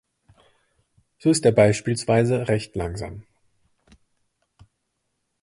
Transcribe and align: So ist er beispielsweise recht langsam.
So 1.19 1.29
ist 1.29 1.45
er 1.45 1.51
beispielsweise 1.51 2.47
recht 2.47 2.75
langsam. 2.75 3.23